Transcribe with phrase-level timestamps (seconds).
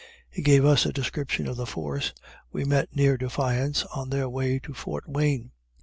[0.31, 2.11] He gave us a description of the force
[2.51, 5.51] we met near Defiance on their way to Fort Wayne.